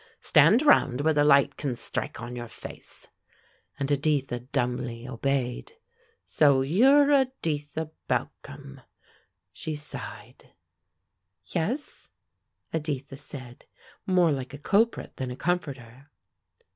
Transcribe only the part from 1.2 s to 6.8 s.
light can strike on your face," and Editha dumbly obeyed. "So,